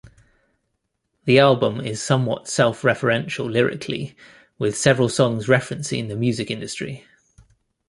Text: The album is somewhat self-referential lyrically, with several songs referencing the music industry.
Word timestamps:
The 1.25 1.37
album 1.37 1.79
is 1.79 2.01
somewhat 2.01 2.47
self-referential 2.47 3.47
lyrically, 3.51 4.15
with 4.57 4.75
several 4.75 5.09
songs 5.09 5.45
referencing 5.45 6.07
the 6.07 6.15
music 6.15 6.49
industry. 6.49 7.05